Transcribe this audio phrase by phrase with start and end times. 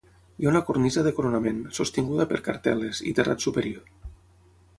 [0.37, 3.87] Hi ha una cornisa de coronament, sostinguda per cartel·les, i terrat superior.